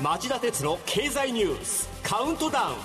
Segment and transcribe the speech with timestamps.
[0.00, 2.76] 町田鉄の経済ニュースカウントダウン。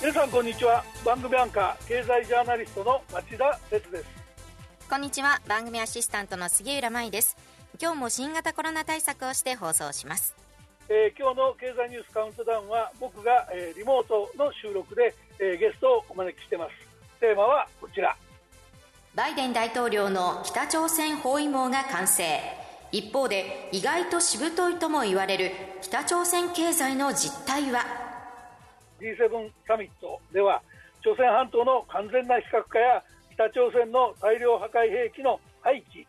[0.00, 0.82] 皆さんこんにちは。
[1.04, 4.04] 番組アンカー経済ジャーナリストの町田鉄です。
[4.90, 5.40] こんにちは。
[5.46, 7.36] 番組アシスタントの杉浦舞です。
[7.80, 10.34] 今日も新型コロナ対策をして放送します。
[10.88, 16.72] えー、今日の経済ニュースカウントダウンは僕が、えー、リモートの収録で、えー、ゲストをお招きしてます。
[17.20, 18.16] テーマはこちら。
[19.14, 22.61] バイデン大統領の北朝鮮包囲網が完成
[22.92, 27.80] 一方で意外としぶといとも言われる北朝鮮経済の実態は
[29.00, 30.60] ？G7 サミットでは
[31.00, 36.04] 朝鮮半島の完全な非核化や北朝鮮の大量破壊兵器の廃棄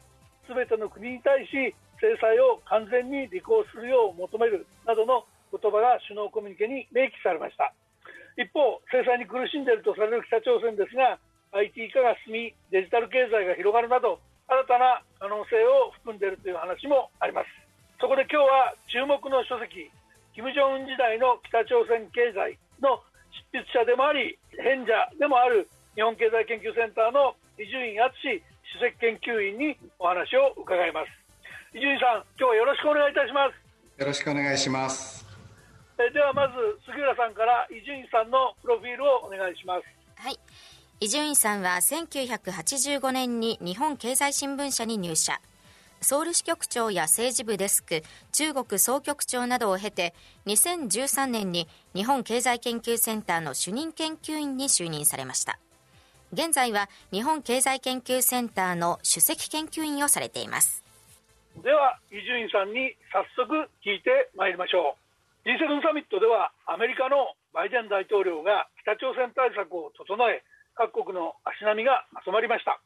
[0.45, 1.71] すべての国に対し
[2.03, 5.23] 制裁を完全に履行するよう求めるなどの
[5.55, 7.71] 言葉が首脳コミュニケに明記されました。
[8.35, 11.15] 一方制裁に苦しんでいるとされる北朝鮮ですが
[11.55, 17.47] IT 化が進みデジタル経済が広がるなど新たな可能性を含んでいるという話もあります。
[17.99, 19.87] そこで今日は注目の書籍
[20.35, 22.99] 金正恩時代の北朝鮮経済の
[23.53, 31.77] 執筆者でもあり変者でもある日本経済研究センターの伊集院敦首席研究員にお話を伺います。
[31.77, 33.55] 伊集院さん今日はよろしくお願いいたします。
[34.01, 35.23] よろしくお願いします。
[36.01, 36.57] えではまず
[36.89, 39.85] 杉浦さんから伊集院さんのプロフィールをお願いします。
[40.17, 40.39] はい
[41.03, 45.41] 伊集院さんは1985年に日本経済新聞社に入社。
[45.99, 50.13] ソウル支局長や政治部デスク、中国総局長などを経て、
[50.45, 55.59] 2013年に日本経済研究センターの主任研究員に就任されました。
[56.31, 60.85] 現在は日本経済研究センターの首席研究員をされています。
[61.61, 64.95] では、伊集院さんに早速聞いてまいりましょ
[65.43, 65.49] う。
[65.49, 70.41] G7 サミットではアメリカのバイデン大統領が北朝鮮対策を整え、
[70.75, 72.81] 各国の足並みがままりました。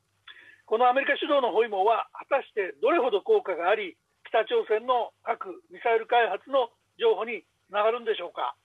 [0.66, 3.96] このアメリカ主導の包囲網は果たしてどれほど効果があり
[4.28, 8.56] 北朝鮮の核・ミサイル開発の情報につながるんでしょうか。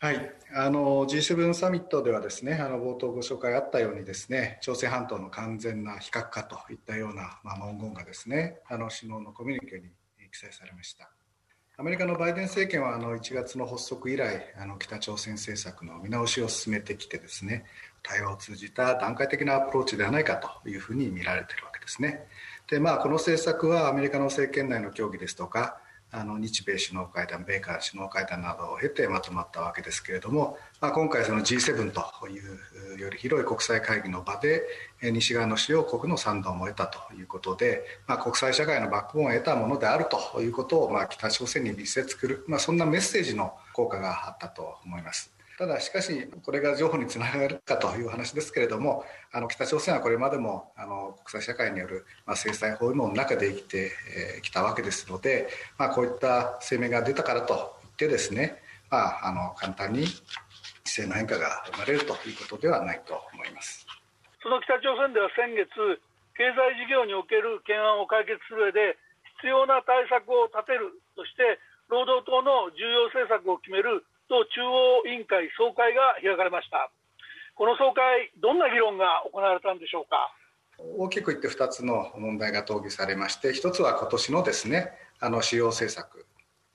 [0.00, 9.90] はい、あの G7 サミットではですねあの冒頭ご紹介あったようにですね朝鮮半島の完全な非核化といったような、まあ、文言がですねあの首脳のコミュニケに
[10.32, 11.10] 記載されました。
[11.76, 17.64] アメリカのバイデン政権はあの1月の発足以来あの北朝鮮政策の見直しを進めてきてですね
[18.02, 22.26] 対話を通じた段階的なアプローチではないかというふうに見られているわけですね。
[22.68, 25.80] でまあ、この政策はアメリカの政権内の協議ですとか
[26.12, 32.40] あの日米首脳会談、米韓首脳会談などを経てまとまったわけですけれども、まあ、今回、その G7 とい
[32.96, 34.64] うより広い国際会議の場で
[35.02, 45.32] 西側の主要国の賛同も得たということで、まあ、国際社会のバックボーンを得たものであるということを、まあ、北朝鮮に見せつくる、まあ、そんなメッセージの効果があったと思います。
[45.60, 53.92] ただしかし、これが情報につながるかという話ですけれども、あの北朝鮮はこれまでもあの国際社会による、まあ、制裁包囲網の中で生きて
[54.40, 58.56] き、たわけですので、まあ、こういった声明が出たからといってですね、
[58.88, 60.06] まあ、あの簡単に
[60.88, 63.84] 姿勢の変化が生まれるということではないと思います。
[64.42, 65.68] その北朝鮮では先月、
[66.40, 68.96] 経済事業における懸案を解決する上で、
[69.44, 71.60] 必要な対策を立てるとして、
[71.92, 76.88] 労働党の重要政策を決める党中央委員会総会が開かれました。
[77.56, 80.30] この総会、どんな議論が行われたんでしょうか？
[80.78, 86.24] 大きく言って2つの問題が討議されまして、1つは今年のですね、あの主要政策、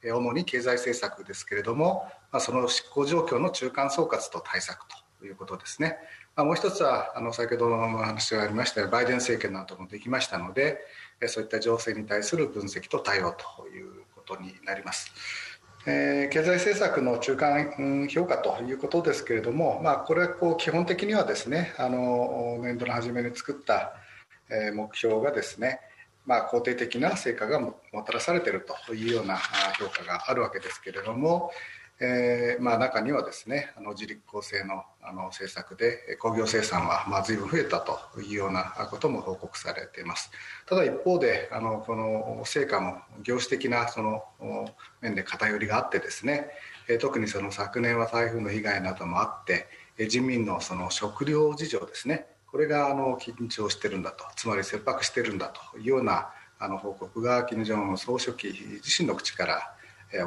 [0.03, 4.85] 主に経済政策ですけれども、まあ、その執行状況の中間総括と対策
[5.19, 5.97] ということですね。
[6.35, 10.79] まあ、もう一つは、あの先ほどの話がありましたように、バイデン政権などもできましたので、
[11.27, 15.11] そういった情勢に対する分析と対応ということになります。
[15.87, 23.93] え、経済政策の中間評価ということですけれども、まあ、これはこう基本的にはですねあの年度の初めに作った、
[24.49, 25.79] え、目標がですね、
[26.25, 27.75] まあ、肯定的な成果がも
[28.05, 29.37] たらされているというような
[29.77, 31.51] 評価があるわけですけれども、
[32.01, 40.31] えーまあ、中にはですねあの自力構成のあの政策で工業生産はまあ随分増えたというようなことも報告されています
[40.65, 44.23] ただ一方であのこの成果も業種的なその
[45.01, 46.49] 面で偏りがあってですね
[46.99, 49.67] 特にその昨年は台風の被害などもあって
[50.09, 59.75] 人民のその食料事情ですねこれがあの緊張してるんだとつまり切迫してるんだというようなあの報告が金正恩総書記自身の口から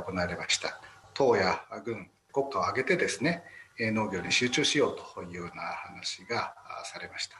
[0.00, 0.80] 行われました。
[1.18, 3.42] 党や軍、国家を挙げてですね、
[3.80, 6.54] 農業に集中しようというような話が
[6.84, 7.36] されました。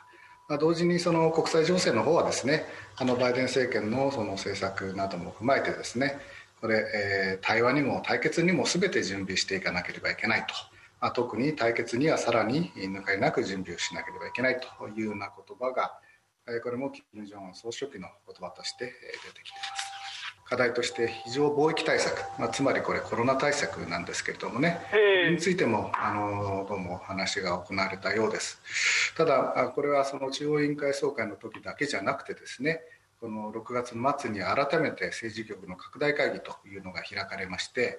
[0.48, 2.64] まあ、同時にその国際情勢の方はですね、
[2.96, 6.19] あのバイデン政権のその政策なども踏まえてですね、
[6.60, 10.54] これ、えー、対話にも対決にも全て準備していかなければいけないと。
[11.00, 15.92] まあ、特に対決にはさらに抜かりなく準備をしなければいけないというような言葉が、
[16.64, 19.88] これも金正恩総書記の言葉として出てきています。
[20.48, 24.80] 課題として非常貿易対策、まあ、つまりこれコロナ対策なんですけれどもね、
[25.30, 28.58] についてもあのどうも話が行われたようです。
[29.14, 32.80] ただこれはその中央委員会総会の時だけじゃなくてですね
[33.20, 37.98] この6月末に改めて政治局の拡大会議というのが開かれまして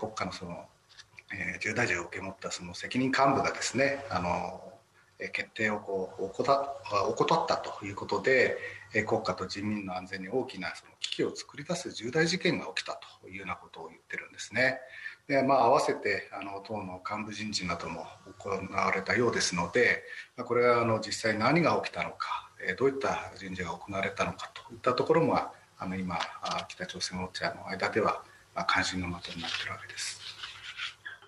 [0.00, 0.64] 国家のその
[1.60, 4.60] 重大事を受け持ったその責任幹部がですねあの
[5.32, 8.58] 決定をこう怠ったということで
[9.02, 14.78] 国家と人民の安全に大きなその危機を作り出す重大事件が起きたというようなことを言ってるんですね。
[15.26, 18.06] でまあ、合わせてあの党の幹部人事なども
[18.38, 20.02] 行われたようですので
[20.36, 25.38] まこれはあの実際何が起きたのかえどういった人事が行われたのかといったところも
[25.78, 26.18] あの今
[26.68, 28.22] 北朝鮮ウォッチャーの間では
[28.54, 30.43] ま関心の的になっているわけです。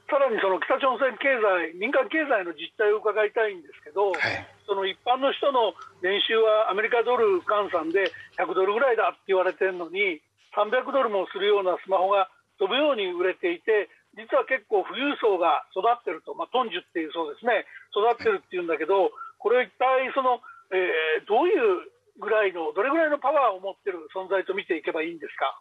[0.06, 10.23] さらにその北朝鮮経済、民間経済の実態を伺いたいんですけど、はい、その一般の人の年収はアメリカドル換算で100ドルぐらいだって言われてるのに、
[10.55, 19.11] 300ドルもするようなスマホが飛ぶように売れていて、実は結構富裕層が育ってると、まあ、トンジュっていうそうですね、育ってるっていうんだけど、
[19.43, 20.41] これ一体その、
[20.73, 21.85] えー、どういう
[22.19, 25.61] ぐらいの、どれぐらいのパワーを持ってる存在と見ていけばいいんですか？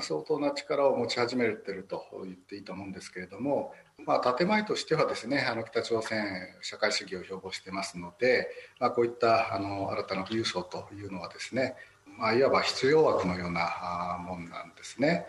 [0.00, 3.72] 相当な力を持ち始めてると言っていいと思うんですけれども、
[4.04, 8.48] まあ、建前としてはですねあの北朝鮮社会主義を標榜してますので、
[8.80, 11.76] まあ、こういったあの新たな富裕層というのはですね、
[12.18, 15.26] まあ、いわば必要枠のようなもんなんですね。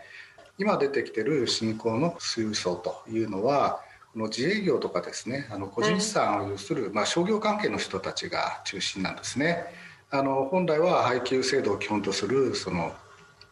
[0.58, 3.80] 今出てきてる新興の富裕層というのは
[4.14, 9.64] この自営業とかですねあの個人資産を有する、まあ、商業関係の人たちが中心なんですね。
[10.10, 12.92] あの本来は配給制度を基本とするその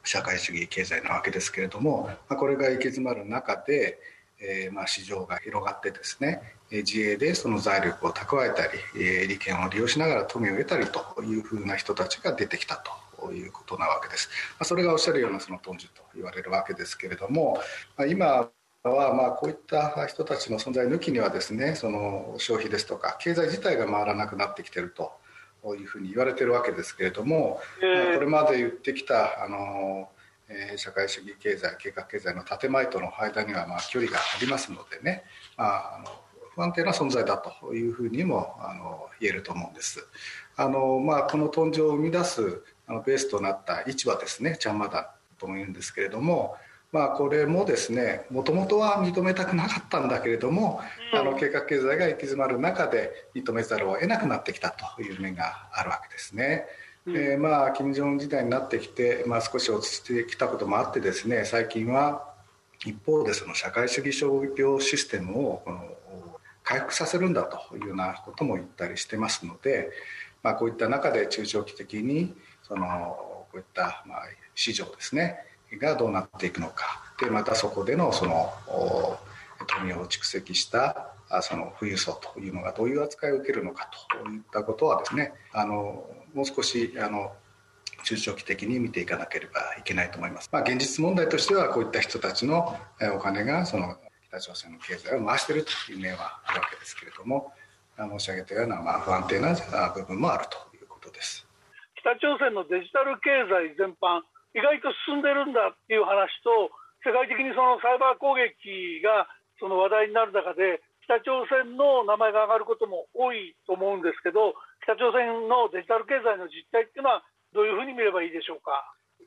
[0.04, 3.98] 社会主義経済なわけですけれども、ま、これが行き詰まる中で、
[4.40, 12.82] え、ま市場が広がってですね自営でその財力を蓄えたり、え、利権を利用しながら富を得たりというふうな人たちが出てきた
[13.20, 14.28] ということなわけです。
[14.58, 17.60] ま、それがおっしゃるようなそのトンジュと言われるわけですけれども、
[17.96, 18.50] ま、今
[18.90, 25.12] はまこういった人たちの存在抜きにはですねその消費ですとか経済自体が回らなくなってきてると
[25.76, 30.08] いうふうに言われてるわけですけれども、まあ、これまで言ってきたあの、
[30.48, 35.24] えー、社会主義経済計画経済の建前との間にはまあ距離がありますのでね、
[35.56, 36.06] まあ、あの
[36.54, 40.06] 不安定な存在だというふうにもあの言えると思うんです。
[40.56, 46.60] あのまあ、この豚場を生み出すあのベースとなった市場ですねチャンマダとも言うんですけれども、まあ、
[47.16, 50.80] これもですねもともとは認めたくなかったんだけれども、
[51.38, 56.66] 計画経済が行き詰まる中で認めざるを得なくなってきたという面があるわけですね。
[57.06, 62.32] うん、えー、まあ金正恩時代になってきて、まあ、少し落ち着いてきたこともあってですね最近は
[62.86, 65.80] 一方でその社会主義商業システムをこの
[66.62, 69.90] 回復させるんだというようなことも言ったりしてますので、
[70.42, 74.22] まあ、こういった中で中長期的にそのこういったまあ
[74.54, 75.36] 市場ですね
[75.78, 78.52] がどうなっていくのかでまたそこでのその
[79.66, 81.08] 富を蓄積した
[81.42, 83.88] その富裕層というのがどういう扱いを受けるのか
[84.22, 87.32] といったことはですねあのもう少しあの
[88.04, 90.50] 中長期的に見ていかなければいけないと思います。
[90.52, 92.76] まあ、現実問題としてはこういった人たちの
[93.16, 93.96] お金がその
[94.28, 97.52] 北朝鮮の経済を回しているという面はあるわけですけれども
[97.96, 99.54] 申し上げたようなまあ不安定な
[99.94, 101.46] 部分もあるということです。
[101.96, 104.20] 北朝鮮のデジタル経済全般
[104.54, 106.70] 意外と進んでるんだっていう話と
[107.02, 109.26] 世界的にそのサイバー攻撃が
[109.60, 118.72] その話題になる中で北朝鮮の名前が上がることも多いと思うんですけど北朝鮮のデジタル経済の実態っていうのはどういうふうに見ればいいでしょうか？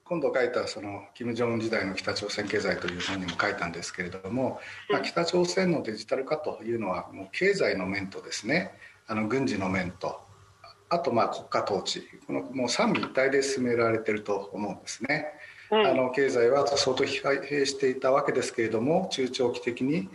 [0.04, 8.72] 今度書いたその金正恩時代の北朝鮮経済という本にも書いたんですけれども、まあ、北朝鮮のデジタル化というのはもう経済の面とですね
[9.08, 10.20] あの軍事の面と
[10.89, 15.27] あとまあ国家統治このもう三位一体で進められてると思うんですね。
[15.72, 20.10] うん、あの経済は相当疲弊していたわけですけれども中長期的に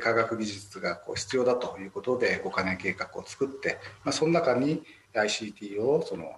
[0.00, 4.82] 科学技術がこう必要だということで5か年計画を作って、まあ、その中に
[5.14, 6.36] ICT をその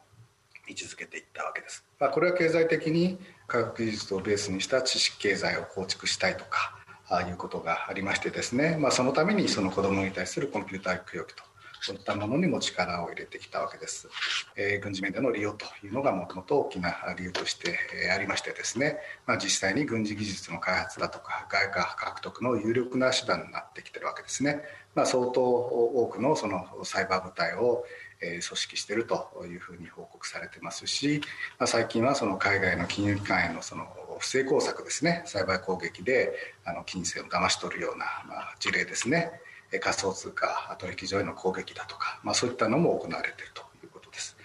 [0.66, 1.84] 位置づけていったわけです。
[1.98, 6.74] まあ、これは経済的に科学技術をベースにした知識経済を構築したいとか
[7.08, 11.44] ああいうことがありましてですね、まあ、そのためにその子どもに対するコンピューター教育と
[11.84, 14.08] そういったものにも力を入れてきたわけです。
[14.56, 17.78] えー、軍事面での利用というのがもともと大きな理由として
[18.10, 24.62] ありましてですね、まあ、実際に軍事技術の開発だとか外貨獲得の有力な手段になってきてるわけですね。
[24.94, 27.84] まあ、相当多くのそのサイバー部隊を
[28.18, 31.20] 組織しているというふうに報告されてますし、
[31.58, 33.86] まあ、最近はその海外の金融機関へのその
[34.18, 36.32] 不正工作ですねサイバー攻撃で
[36.64, 39.32] あの金銭を騙し取るような、まあ、事例ですね
[39.78, 44.36] 仮想通貨取引所への攻撃だとか、まあ、そういったのも行われているということです。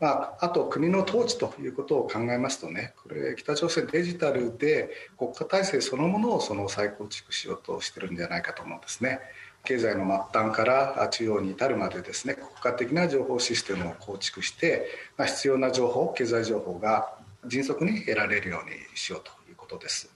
[0.00, 9.20] まあ、あと国の統治ということを考えますとねこれ北朝鮮デジタルで国家体制そのものをその再構築しようとしてるんじゃないかと思うんですね。
[9.64, 17.14] 経済の末端から中央に至るまでですね国家的な情報システムを構築して、まあ、必要な情報経済情報が
[17.46, 20.13] 迅速に得られるようにしようということです。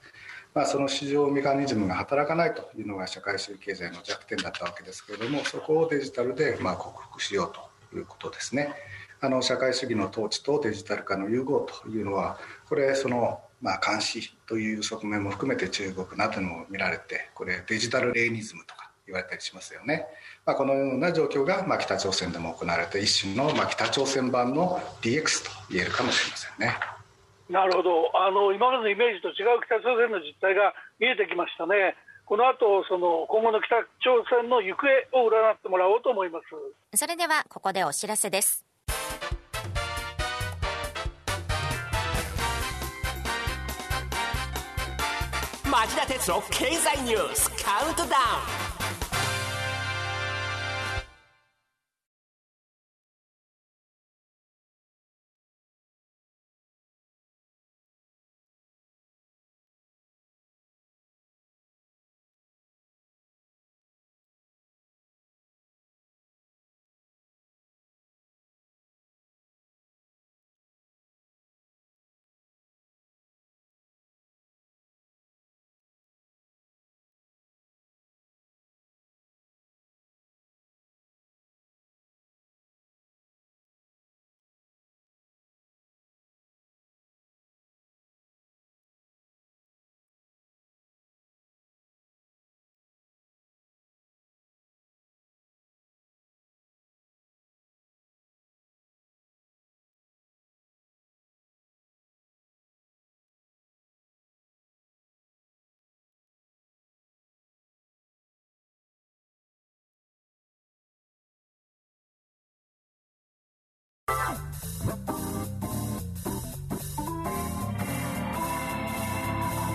[0.55, 7.53] まあ、その市場メカニズムが働かないというのが社会主義経済の弱点だったわけですけれどもそこをデジタルでまあ克服しよう
[7.93, 8.75] ということですね。
[9.21, 12.39] あの社会主義の統治とデジタル化の融合というのは
[12.69, 20.07] これそのまあ監視という側面も含めて中国なども見られてこれデジタルレーニズムとか言われたりしますよね、
[20.47, 26.98] まあ、このような状況がまあ北朝鮮でも行われて一種のまあ北朝鮮版の DX と言えるかもしれませんね
[27.49, 28.13] なるほど。
[28.15, 31.97] あの今までのイメージと違う北朝鮮の実態が見えてきましたね。
[32.27, 34.89] この後その今後の北朝鮮の行方
[35.25, 36.97] を占ってもらおうと思います。
[36.97, 38.67] それではここでお知らせです。
[45.65, 48.09] 町田鉄の経済ニュースカウントダウ
[48.65, 48.68] ン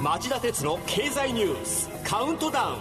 [0.04, 2.78] 町田鉄の経済ニュースカウントダウン。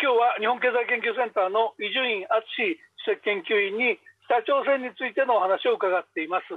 [0.00, 6.54] 今日は日本経済研究センターの伊集院敦史跡研究員に北朝鮮についてのお話を伺っています、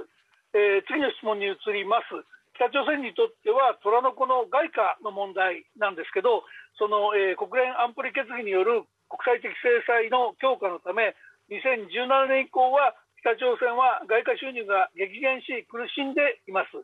[0.54, 2.14] えー、次の質問に移ります。
[2.56, 6.42] 北朝鮮にとっては虎の子の外貨の問題なんですけど
[6.78, 11.16] その、えー、国連安保理決議による国際的制裁の強化のため
[11.50, 16.76] 2017年以降は北朝鮮は外貨収入が激減し苦しんでいます。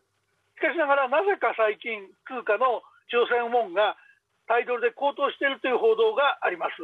[0.57, 3.97] しかしながらなぜか最近通貨の朝鮮ウォンが
[4.49, 6.77] タイドルで高騰しているという報道があります。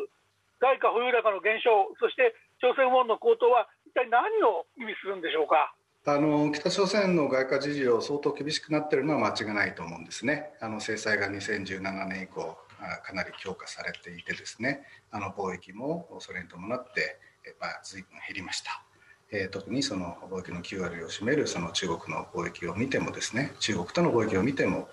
[0.61, 5.73] 外貨保有高の減少そして朝鮮ウォンの高騰は一体何を意味するんでしょうか？
[6.06, 12.56] あの北朝鮮の外貨事情相当厳しくなっているのは間違いないと思うんですねあの制裁が2017年以降
[13.02, 17.18] かなり強化されていてですねあの貿易もそれに伴って、
[17.60, 18.82] まあ、随分減りました。
[19.32, 24.88] え、特にその貿易の9割を占めるその中国の貿易を見てもですね中国との貿易を見ても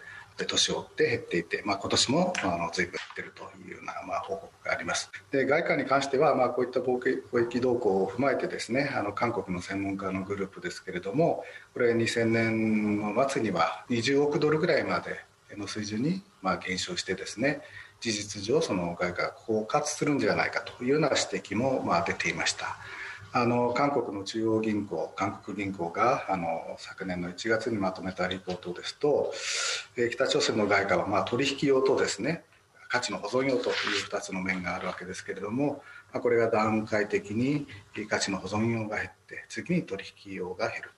[0.45, 5.09] 年を追って減っていて、まあ、今年もあの随分減ってるというような、まあ、報告があります。
[5.31, 15.19] で外貨に関しては、まあ、こういった貿易動向を踏まえてですねあの韓国の専門家のグループですけれどもこれ2000年の末には20億ドルぐらいまで
[15.55, 17.61] の水準にまあ減少してですね
[17.99, 22.77] 事実上その外貨が枯渇するんじゃないかというような指摘もまあ出ていました。
[23.33, 29.33] あの韓国の中央銀行韓国銀行があの昨年の1月にまとめたリポートですと、
[29.97, 32.45] えー、北朝鮮の外貨はまあ取引用とですね
[32.89, 33.75] 価値の保存用という
[34.09, 37.67] 2つの面があるわけですけれども、まあ、これが段階的に
[38.09, 40.91] 価値の保存用が減って次に取引用が減る、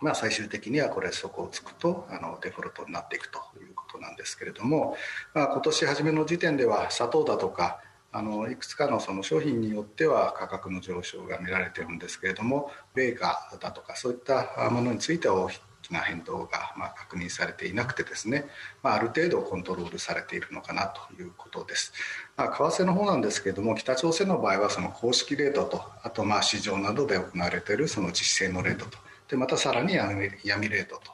[0.00, 4.96] まあ、最終的にはこれ底をつくとあのデフォルトになっていくということなんですけれども、
[5.34, 7.80] まあ、今年初めの時点では砂糖だとか
[8.12, 15.50] あのいくつかのその商品によっては価格の上昇が見られてるんですけれども米価だとかそういったものについては大
[15.82, 18.46] きな変動がま確認されていなくてですね、
[18.82, 21.92] まあ、ある程度コントロールされているのかなということです、
[22.36, 28.98] まあ、為替の方なんですけれども北朝鮮の場合はその公式レートとあとまあ市場などで行われているその実勢のレートと
[29.30, 31.12] でまたさらに闇レートと、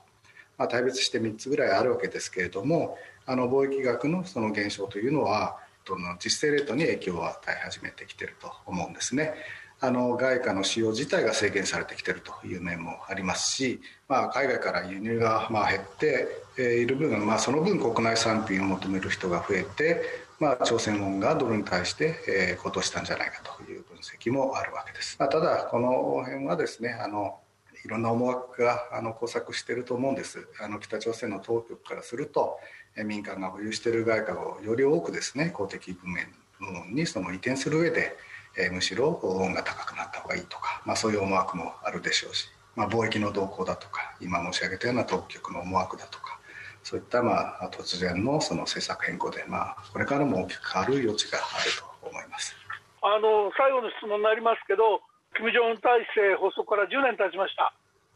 [0.59, 2.97] まあ、大別して3つぐらいあるわけですけれども
[3.27, 9.35] あの貿易額のその減少というのはトの実勢レートに影響を与え始めてきてると思うんですね。
[9.79, 20.03] あの外貨の使用自体が制限されてきているという面もありますし、まあ、海外から輸入がまあ減っている分、まあ、その分国内産品を求める人が増えて、
[20.41, 27.39] まあ、朝鮮ウォンがドルに対して高騰したんじゃないかという分析もあるわけです、まあ、ただこの辺はですねあの
[27.87, 30.49] いろんな思惑があの交錯していると思うんです。
[30.61, 32.59] あの北朝鮮の当局からすると
[32.97, 36.27] 民間が保有している外貨をより多くですね公的文面
[36.93, 38.17] にその移転する上で、
[38.59, 46.41] えむしろ恩が高くなった方がいいとか、まあ、そういう思惑もあるでしょうし、まあ、貿易の動向だとか今申し上げたような当局の思惑だとか
[46.83, 51.71] そういったまあ突然のその政策変更で、まあ、これからも大きく変わる余地がある
[52.03, 52.57] と思います。
[53.03, 55.03] あの最後の質問になりますけど
[55.37, 57.73] 金正恩体制発足から10年経ちました、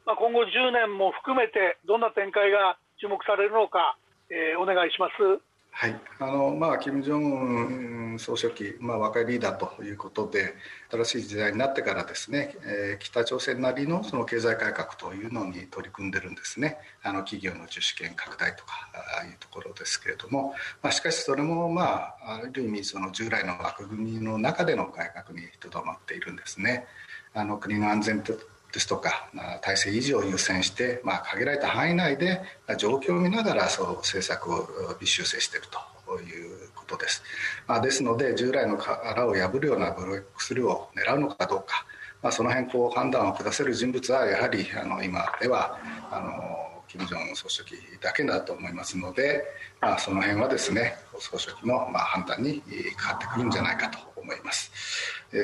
[0.06, 3.96] まあ、今後10年も含めてどんな展開が注目されるのか、
[4.30, 5.40] えー、お願いします。
[5.72, 10.54] はいあのまあ、金正恩総書記、まあ、若いリーダーということで
[10.90, 18.72] 新しい時代になってからですね、えー、北朝鮮なりのその経済改革というのに取り組んでるんですねあの企業の自主権拡大とか
[19.18, 26.86] ああいうところですけれども、まあ、しかしそれも、まあ、ある意味その従来の枠組みの中での改革にとどまっているんですね。
[27.34, 29.28] あの国の安全ですとか
[29.62, 32.40] 体制維持を優先して、まあ、限られた範囲内で
[32.78, 34.68] 状況を見ながらそう政策を
[35.00, 35.66] 微修正している
[36.06, 37.22] ということです。
[37.66, 41.84] まあ、ですので従来の殻を破るようなブロックスルーを狙うのかどうか、
[42.22, 45.78] まあ、その辺こう判断を下せる人物はやはりあの今では
[46.10, 49.44] あの金正恩総書記だけだと思いますので、
[49.80, 54.72] まあ、その辺はですね総書記のまあ判断に変わってくるんじゃないかと思います。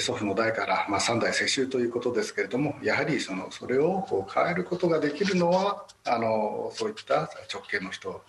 [0.00, 8.23] 祖父の代から、まあ、3代世襲ということですけれどもやはりそのそれをこう変えることができるのはあのそういった直系の人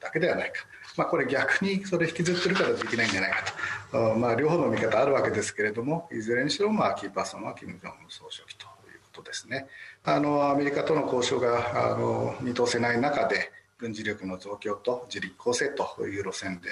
[0.00, 3.44] だけではないか、まあ、これ逆にそれ引きずってるからできないんじゃないか
[3.90, 9.66] と、まあ、両方の見方あるわけですけれどもいずれにしろまあキーパーソンは金正恩総書記ということですね。
[10.04, 13.50] あのアメリカとの交渉があの見通せない中で
[13.80, 16.68] 軍事力の増強と自力構成という路線で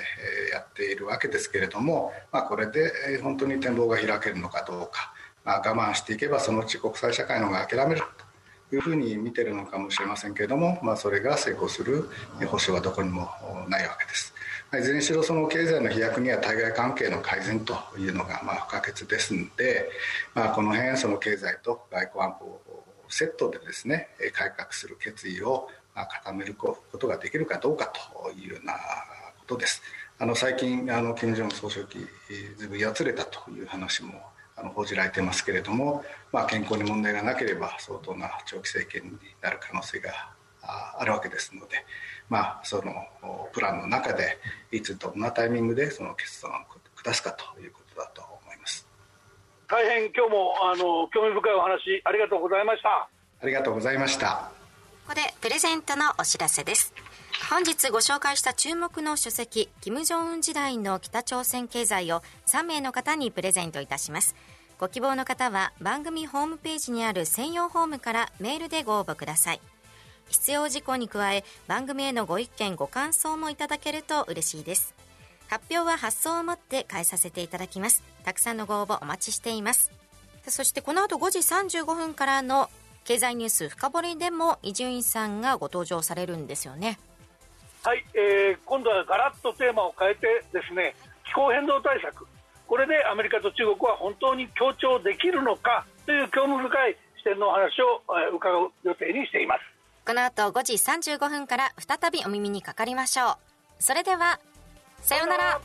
[0.53, 5.12] やっているわけですけれども、まあ、これで本当に展望が開けるのかどうか、
[5.45, 8.02] まあ、我慢していけばそのうち国際社会の方が諦める
[8.71, 12.11] というふうに見てるのかもしれませんけれども、まあ、それが成功する
[12.47, 13.28] 保証はどこにも
[13.69, 14.35] ないわけです。
[14.78, 19.89] いずれにしろその経済の飛躍には対外関係の改善というのがま不可欠ですので、
[20.35, 25.69] まあ、この辺その経済と外交安保をセットでですね改革する決意を
[26.06, 28.78] 固めることができるかどうかというようなこ
[29.47, 29.82] とです。
[30.19, 31.99] あの最近あの金正恩総書記
[32.56, 34.21] ずいぶんやつれたという話も
[34.56, 40.11] あの報じられてますけれども、まあ、健康に問題がなければ相当な長期政権になる可能性が
[40.99, 41.84] あるわけですので、
[42.28, 42.93] まあ、その
[43.52, 44.39] プランの中で
[44.73, 46.54] いつどんなタイミングでその決断を
[46.97, 48.87] 下すかということだと思います。
[49.69, 53.08] 大変今日もあの興味深いお話ありがとうございました。
[53.41, 54.57] ありがとうございました
[55.08, 56.92] ここでプレゼントのお知らせです。
[57.49, 64.36] 本日ご紹介した注目の書籍金正恩時代の北朝鮮経済を3名の方にプレゼントいたします。
[64.78, 69.62] ご希望の方は番組ホームページにある専用ホームからメールでご応募ください。
[70.28, 74.94] 必要事項に加え番組へのご意見ご感想もいただけると嬉しいです。
[75.47, 78.02] 発表は発送をもって返させていただきます。
[78.26, 79.90] たくさんのご応募お待ちしています。
[80.47, 82.68] そしてこの後5時35分からの
[83.08, 86.99] 経済ニュース深掘りでも伊集院さんがご登場されるんですよね。
[87.82, 90.94] はい、えー、今度はガラッとテーマを変えてですね
[91.25, 92.26] 気候変動対策。
[92.66, 98.02] これでアメリカと中国は本当に協調できるのかという興味深い視点のお話を
[98.36, 99.62] 伺う予定にしています。
[100.04, 103.38] この後5時35分から再びお耳にかかりましょ
[103.80, 103.82] う。
[103.82, 104.38] それでは
[105.00, 105.60] さようなら